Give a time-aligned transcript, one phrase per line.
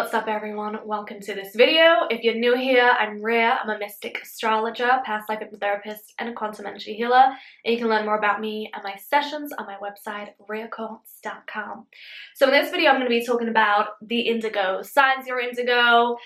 [0.00, 0.78] What's up everyone?
[0.86, 2.06] Welcome to this video.
[2.08, 3.58] If you're new here, I'm Rhea.
[3.62, 7.22] I'm a mystic astrologer, past life hypnotherapist, and a quantum energy healer.
[7.66, 11.86] And you can learn more about me and my sessions on my website, rheacoates.com.
[12.34, 16.16] So in this video, I'm going to be talking about the indigo, signs you're indigo,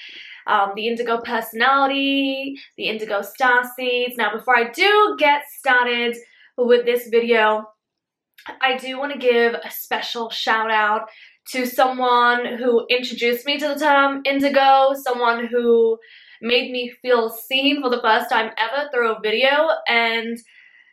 [0.46, 4.16] um, the indigo personality, the indigo star seeds.
[4.16, 6.16] Now before I do get started
[6.56, 7.64] with this video,
[8.60, 11.08] I do want to give a special shout out
[11.52, 15.98] to someone who introduced me to the term indigo, someone who
[16.40, 20.38] made me feel seen for the first time ever through a video, and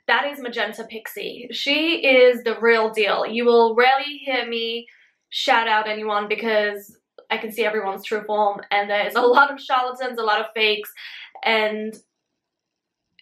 [0.08, 1.48] that is Magenta Pixie.
[1.52, 3.26] She is the real deal.
[3.26, 4.88] You will rarely hear me
[5.30, 6.98] shout out anyone because
[7.30, 10.48] I can see everyone's true form, and there's a lot of charlatans, a lot of
[10.54, 10.92] fakes,
[11.44, 11.94] and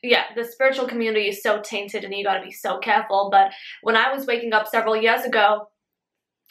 [0.01, 3.29] yeah, the spiritual community is so tainted and you gotta be so careful.
[3.31, 3.51] But
[3.83, 5.67] when I was waking up several years ago,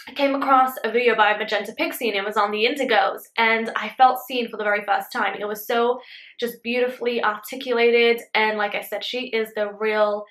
[0.07, 3.71] I came across a video by Magenta Pixie and it was on the Indigos and
[3.75, 5.37] I felt seen for the very first time.
[5.39, 6.01] It was so
[6.39, 10.25] just beautifully articulated and like I said, she is the real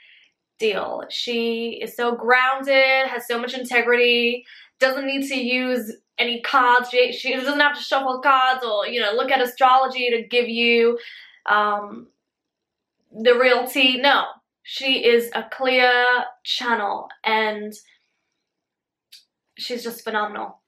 [0.58, 1.04] deal.
[1.10, 4.46] She is so grounded, has so much integrity,
[4.80, 6.90] doesn't need to use any cards.
[6.90, 10.48] She, she doesn't have to shuffle cards or, you know, look at astrology to give
[10.48, 10.98] you
[11.46, 12.08] um,
[13.12, 14.00] the real tea.
[14.00, 14.26] No,
[14.64, 15.92] she is a clear
[16.44, 17.74] channel and
[19.58, 20.62] she's just phenomenal.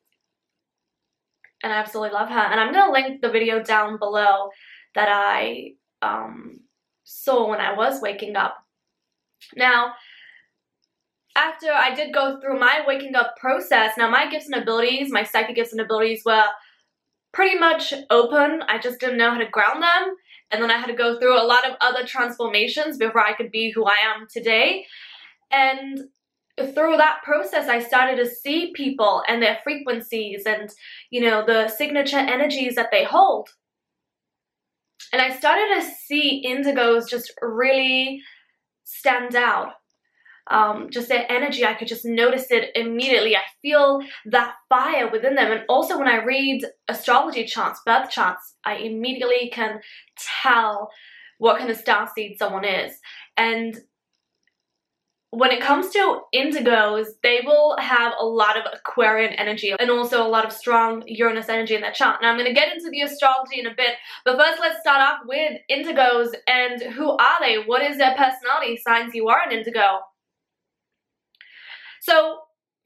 [1.63, 2.39] And I absolutely love her.
[2.39, 4.49] And I'm going to link the video down below
[4.95, 6.59] that I um,
[7.03, 8.55] saw when I was waking up.
[9.55, 9.93] Now,
[11.35, 15.23] after I did go through my waking up process, now my gifts and abilities, my
[15.23, 16.45] psychic gifts and abilities were
[17.33, 18.63] pretty much open.
[18.67, 20.15] I just didn't know how to ground them.
[20.51, 23.51] And then I had to go through a lot of other transformations before I could
[23.51, 24.85] be who I am today.
[25.51, 26.05] And
[26.67, 30.69] through that process, I started to see people and their frequencies and,
[31.09, 33.49] you know, the signature energies that they hold.
[35.11, 38.21] And I started to see indigos just really
[38.83, 39.73] stand out.
[40.51, 43.35] Um, just their energy, I could just notice it immediately.
[43.35, 45.51] I feel that fire within them.
[45.51, 49.79] And also when I read astrology charts, birth charts, I immediately can
[50.41, 50.89] tell
[51.37, 52.97] what kind of star seed someone is.
[53.37, 53.79] And
[55.31, 60.25] when it comes to indigos, they will have a lot of Aquarian energy and also
[60.25, 62.19] a lot of strong Uranus energy in their chart.
[62.21, 63.95] Now I'm going to get into the astrology in a bit,
[64.25, 67.57] but first let's start off with indigos and who are they?
[67.63, 68.77] What is their personality?
[68.77, 69.99] Signs you are an indigo.
[72.01, 72.39] So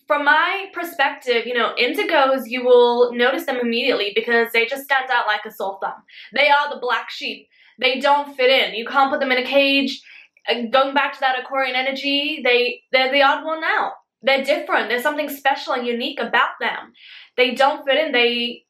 [0.06, 5.10] from my perspective, you know, indigos, you will notice them immediately because they just stand
[5.10, 6.04] out like a sore thumb.
[6.34, 7.48] They are the black sheep.
[7.80, 8.75] They don't fit in.
[8.75, 10.02] You can't put them in a cage
[10.48, 13.94] Uh, going back to that Aquarian energy, they, they're the odd one out.
[14.22, 14.90] They're different.
[14.90, 16.94] There's something special and unique about them.
[17.36, 18.12] They don't fit in.
[18.12, 18.64] They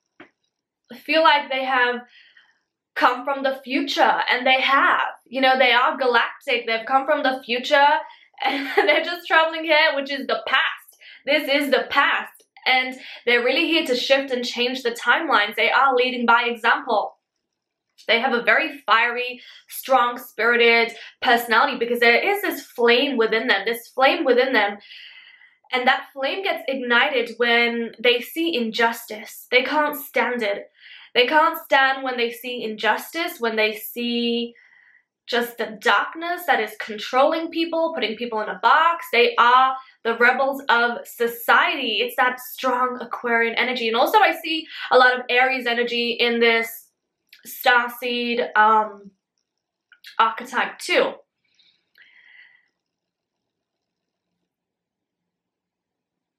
[1.04, 2.02] feel like they have
[2.96, 5.02] come from the future, and they have.
[5.26, 6.66] You know, they are galactic.
[6.68, 7.88] They've come from the future,
[8.44, 10.84] and they're just traveling here, which is the past.
[11.26, 12.32] This is the past.
[12.66, 12.96] And
[13.26, 15.56] they're really here to shift and change the timelines.
[15.56, 17.18] They are leading by example.
[18.08, 23.64] They have a very fiery, strong spirited personality because there is this flame within them,
[23.66, 24.78] this flame within them.
[25.72, 29.47] And that flame gets ignited when they see injustice.
[29.50, 30.69] They can't stand it.
[31.16, 34.53] They can't stand when they see injustice, when they see
[35.25, 39.06] just the darkness that is controlling people, putting people in a box.
[39.12, 42.00] They are the rebels of society.
[42.02, 43.88] It's that strong Aquarian energy.
[43.88, 46.83] And also I see a lot of Aries energy in this
[47.48, 49.12] starseed um,
[50.20, 51.14] archetype too.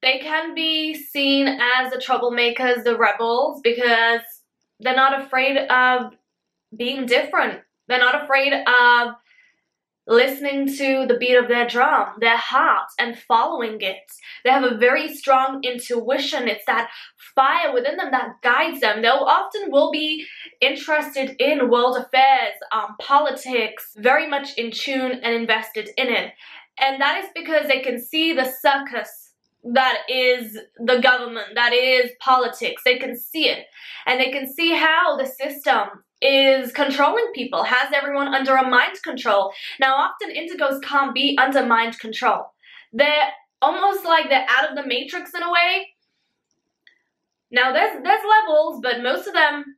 [0.02, 4.20] They can be seen as the troublemakers, the rebels, because
[4.80, 6.12] they're not afraid of
[6.76, 7.60] being different.
[7.88, 9.14] They're not afraid of
[10.06, 14.02] listening to the beat of their drum, their heart, and following it.
[14.44, 16.46] They have a very strong intuition.
[16.48, 16.90] It's that
[17.34, 19.02] fire within them that guides them.
[19.02, 20.26] They often will be
[20.60, 26.32] interested in world affairs, um, politics, very much in tune and invested in it.
[26.78, 29.24] And that is because they can see the circus
[29.72, 32.82] that is the government, that is politics.
[32.84, 33.66] They can see it.
[34.06, 39.02] And they can see how the system is controlling people, has everyone under a mind
[39.02, 39.52] control.
[39.78, 42.46] Now, often indigos can't be under mind control.
[42.94, 43.28] They're
[43.60, 45.88] almost like they're out of the matrix in a way.
[47.50, 49.76] Now, there's, there's levels, but most of them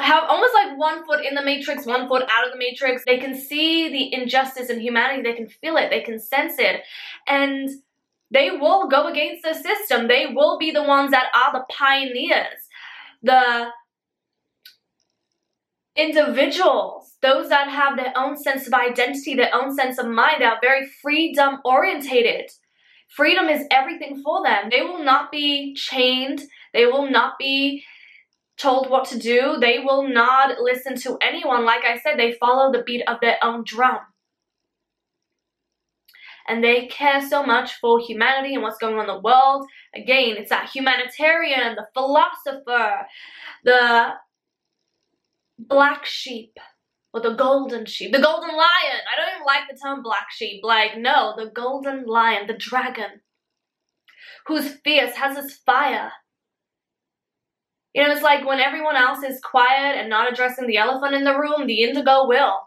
[0.00, 3.02] have almost like one foot in the matrix, one foot out of the matrix.
[3.04, 5.22] They can see the injustice in humanity.
[5.22, 5.90] They can feel it.
[5.90, 6.82] They can sense it.
[7.26, 7.68] And
[8.30, 10.08] they will go against the system.
[10.08, 12.60] They will be the ones that are the pioneers.
[13.22, 13.68] the
[15.98, 20.46] individuals, those that have their own sense of identity, their own sense of mind, they
[20.46, 22.50] are very freedom orientated.
[23.08, 24.68] Freedom is everything for them.
[24.70, 26.42] They will not be chained.
[26.72, 27.84] They will not be
[28.58, 29.56] told what to do.
[29.60, 31.64] They will not listen to anyone.
[31.64, 33.98] Like I said, they follow the beat of their own drum.
[36.46, 39.66] And they care so much for humanity and what's going on in the world.
[39.94, 43.06] Again, it's that humanitarian, the philosopher,
[43.64, 44.14] the
[45.58, 46.56] black sheep
[47.12, 49.00] or the golden sheep, the golden lion.
[49.10, 50.62] I don't even like the term black sheep.
[50.62, 53.20] Like, no, the golden lion, the dragon,
[54.46, 56.12] who's fierce, has this fire.
[57.94, 61.24] You know, it's like when everyone else is quiet and not addressing the elephant in
[61.24, 62.60] the room, the indigo will.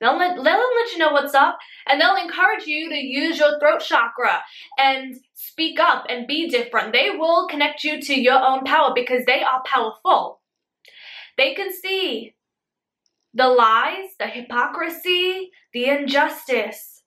[0.00, 1.58] They'll let, they'll let you know what's up
[1.88, 4.40] and they'll encourage you to use your throat chakra
[4.78, 6.92] and speak up and be different.
[6.92, 10.40] They will connect you to your own power because they are powerful.
[11.36, 12.34] They can see
[13.34, 17.02] the lies, the hypocrisy, the injustice,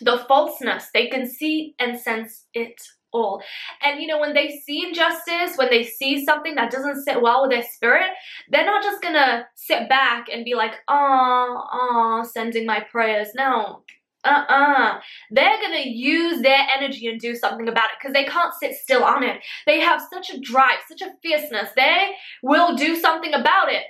[0.00, 0.88] the falseness.
[0.92, 2.80] They can see and sense it
[3.12, 3.42] all.
[3.82, 7.42] And you know, when they see injustice, when they see something that doesn't sit well
[7.42, 8.10] with their spirit,
[8.50, 13.28] they're not just gonna sit back and be like, oh, oh, sending my prayers.
[13.34, 13.84] No.
[14.24, 15.00] Uh-uh.
[15.30, 19.04] They're gonna use their energy and do something about it because they can't sit still
[19.04, 19.40] on it.
[19.66, 21.70] They have such a drive, such a fierceness.
[21.76, 23.84] They will do something about it.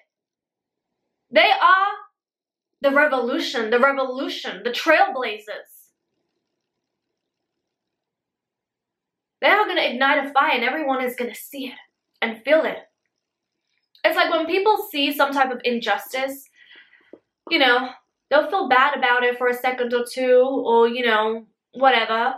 [1.35, 1.87] They are
[2.81, 5.91] the revolution, the revolution, the trailblazers.
[9.41, 11.79] They are going to ignite a fire and everyone is going to see it
[12.23, 12.79] and feel it.
[14.05, 16.49] It's like when people see some type of injustice,
[17.51, 17.89] you know,
[18.31, 22.35] they'll feel bad about it for a second or two or, you know, whatever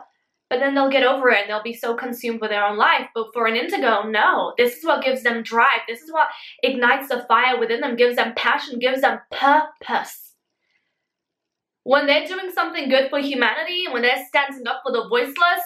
[0.48, 3.08] but then they'll get over it and they'll be so consumed with their own life.
[3.14, 4.54] But for an indigo, no.
[4.56, 5.80] This is what gives them drive.
[5.88, 6.28] This is what
[6.62, 10.34] ignites the fire within them, gives them passion, gives them purpose.
[11.82, 15.62] When they're doing something good for humanity, when they're standing up for the voiceless,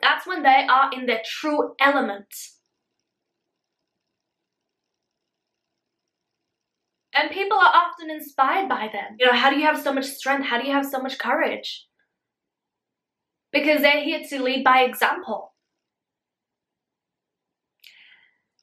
[0.00, 2.26] that's when they are in their true element.
[7.14, 9.16] And people are often inspired by them.
[9.18, 10.46] You know, how do you have so much strength?
[10.46, 11.86] How do you have so much courage?
[13.54, 15.53] Because they're here to lead by example.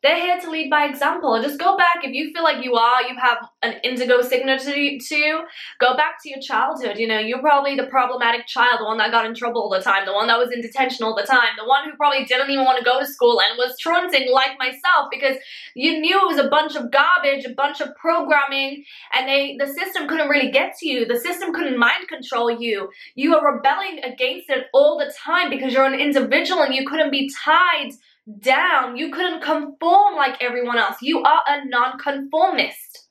[0.03, 1.39] They're here to lead by example.
[1.43, 5.41] Just go back, if you feel like you are, you have an indigo signature to,
[5.79, 6.97] go back to your childhood.
[6.97, 9.81] You know, you're probably the problematic child, the one that got in trouble all the
[9.81, 12.49] time, the one that was in detention all the time, the one who probably didn't
[12.49, 15.37] even want to go to school and was truanting like myself because
[15.75, 18.83] you knew it was a bunch of garbage, a bunch of programming,
[19.13, 21.05] and they the system couldn't really get to you.
[21.05, 22.89] The system couldn't mind control you.
[23.13, 27.11] You were rebelling against it all the time because you're an individual and you couldn't
[27.11, 27.91] be tied
[28.39, 28.97] down.
[28.97, 30.97] You couldn't conform like everyone else.
[31.01, 33.07] You are a nonconformist.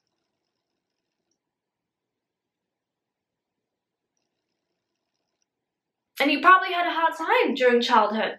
[6.20, 8.38] And you probably had a hard time during childhood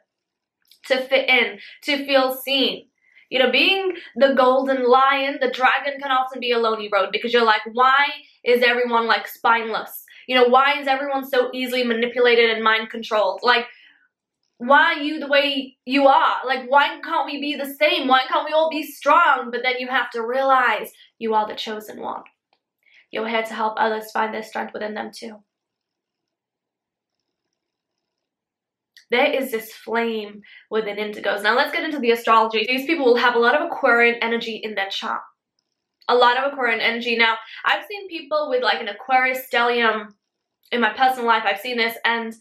[0.87, 2.87] to fit in, to feel seen.
[3.29, 7.33] You know, being the golden lion, the dragon can often be a lonely road because
[7.33, 8.07] you're like, why
[8.43, 10.03] is everyone like spineless?
[10.27, 13.41] You know, why is everyone so easily manipulated and mind controlled?
[13.43, 13.67] Like,
[14.61, 16.35] why are you the way you are?
[16.45, 18.07] Like, why can't we be the same?
[18.07, 19.49] Why can't we all be strong?
[19.49, 22.21] But then you have to realize you are the chosen one.
[23.09, 25.37] You're here to help others find their strength within them too.
[29.09, 31.41] There is this flame within indigos.
[31.41, 32.63] Now let's get into the astrology.
[32.67, 35.21] These people will have a lot of Aquarian energy in their chart.
[36.07, 37.17] A lot of Aquarian energy.
[37.17, 40.09] Now, I've seen people with like an Aquarius stellium
[40.71, 41.43] in my personal life.
[41.47, 42.35] I've seen this and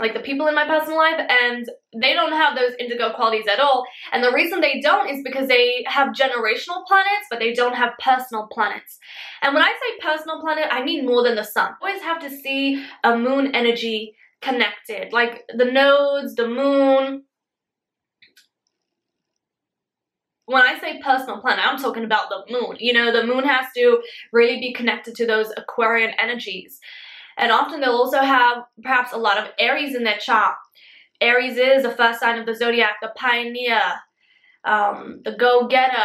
[0.00, 1.68] like the people in my personal life and
[2.00, 5.48] they don't have those indigo qualities at all and the reason they don't is because
[5.48, 8.98] they have generational planets but they don't have personal planets
[9.42, 12.30] and when I say personal planet I mean more than the sun always have to
[12.30, 17.24] see a moon energy connected like the nodes the moon
[20.48, 22.78] when I say personal planet, I'm talking about the moon.
[22.80, 24.00] You know, the moon has to
[24.32, 26.80] really be connected to those Aquarian energies.
[27.38, 30.56] And often they'll also have perhaps a lot of Aries in their chart.
[31.20, 33.80] Aries is the first sign of the zodiac, the pioneer,
[34.64, 36.02] um, the go-getter.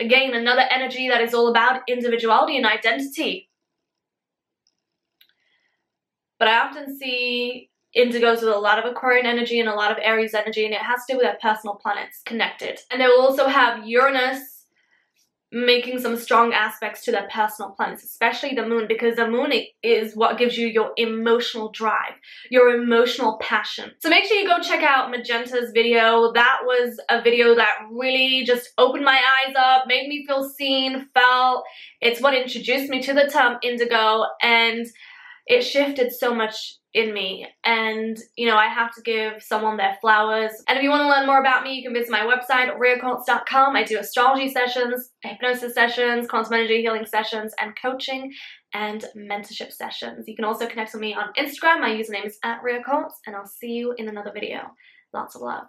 [0.00, 3.50] Again, another energy that is all about individuality and identity.
[6.38, 9.98] But I often see indigos with a lot of Aquarian energy and a lot of
[10.02, 12.80] Aries energy, and it has to do with their personal planets connected.
[12.90, 14.53] And they will also have Uranus,
[15.54, 19.52] making some strong aspects to their personal planets, especially the moon, because the moon
[19.84, 22.14] is what gives you your emotional drive,
[22.50, 23.92] your emotional passion.
[24.00, 26.32] So make sure you go check out Magenta's video.
[26.32, 31.08] That was a video that really just opened my eyes up, made me feel seen,
[31.14, 31.62] felt.
[32.00, 34.86] It's what introduced me to the term indigo and
[35.46, 37.46] it shifted so much in me.
[37.64, 40.52] And you know I have to give someone their flowers.
[40.68, 43.76] And if you want to learn more about me you can visit my website rheacoates.com
[43.76, 48.32] I do astrology sessions hypnosis sessions quantum energy healing sessions and coaching
[48.72, 50.26] and mentorship sessions.
[50.26, 51.80] You can also connect with me on Instagram.
[51.80, 54.62] My username is at rheacoates and I'll see you in another video.
[55.12, 55.64] Lots of love